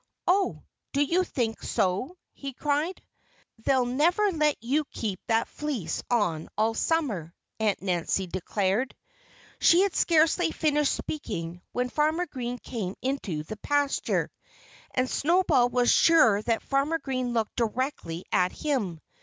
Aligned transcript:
"Oh! 0.25 0.63
Do 0.93 1.03
you 1.03 1.23
think 1.23 1.61
so?" 1.61 2.17
he 2.33 2.53
cried. 2.53 2.99
"They'll 3.59 3.85
never 3.85 4.31
let 4.31 4.57
you 4.59 4.83
keep 4.85 5.19
that 5.27 5.47
fleece 5.47 6.01
on 6.09 6.49
all 6.57 6.73
summer," 6.73 7.35
Aunt 7.59 7.83
Nancy 7.83 8.25
declared. 8.25 8.95
She 9.59 9.81
had 9.81 9.93
scarcely 9.95 10.49
finished 10.51 10.95
speaking 10.95 11.61
when 11.71 11.89
Farmer 11.91 12.25
Green 12.25 12.57
came 12.57 12.95
into 13.03 13.43
the 13.43 13.57
pasture. 13.57 14.31
And 14.95 15.07
Snowball 15.07 15.69
was 15.69 15.91
sure 15.91 16.41
that 16.41 16.63
Farmer 16.63 16.97
Green 16.97 17.33
looked 17.33 17.55
directly 17.57 18.25
at 18.31 18.51
him. 18.51 18.99